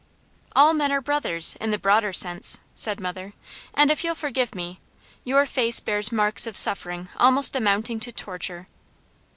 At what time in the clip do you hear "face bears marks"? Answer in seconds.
5.45-6.47